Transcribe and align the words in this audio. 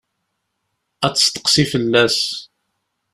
Ad 1.05 1.13
tesseqsi 1.13 1.65
fell-as. 1.71 2.19